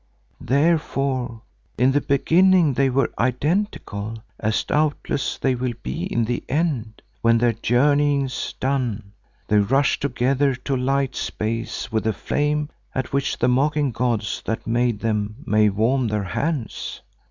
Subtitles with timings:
[0.41, 1.43] Therefore
[1.77, 7.37] in the beginning they were identical, as doubtless they will be in the end when,
[7.37, 9.11] their journeyings done,
[9.47, 14.65] they rush together to light space with a flame at which the mocking gods that
[14.65, 17.01] made them may warm their hands.